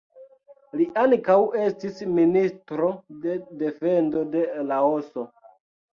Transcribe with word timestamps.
Li 0.79 0.87
ankaŭ 1.01 1.35
estis 1.65 2.01
Ministro 2.15 2.89
de 3.27 3.37
Defendo 3.61 4.25
de 4.37 4.43
Laoso. 4.71 5.27